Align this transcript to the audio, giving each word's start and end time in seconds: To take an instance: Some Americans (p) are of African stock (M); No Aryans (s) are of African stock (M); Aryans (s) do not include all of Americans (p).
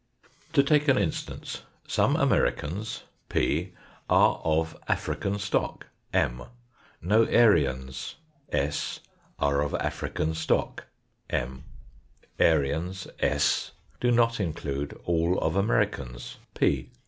To 0.53 0.63
take 0.63 0.87
an 0.87 0.97
instance: 0.97 1.61
Some 1.87 2.15
Americans 2.15 3.03
(p) 3.29 3.73
are 4.09 4.41
of 4.43 4.75
African 4.87 5.37
stock 5.37 5.85
(M); 6.11 6.45
No 7.03 7.23
Aryans 7.27 8.15
(s) 8.51 9.01
are 9.37 9.61
of 9.61 9.75
African 9.75 10.33
stock 10.33 10.87
(M); 11.29 11.65
Aryans 12.39 13.09
(s) 13.19 13.73
do 13.99 14.09
not 14.09 14.39
include 14.39 14.99
all 15.05 15.37
of 15.37 15.55
Americans 15.55 16.37
(p). 16.55 16.89